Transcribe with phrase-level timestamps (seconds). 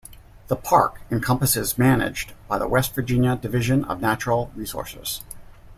[0.47, 5.21] The park encompasses managed by the West Virginia Division of Natural Resources.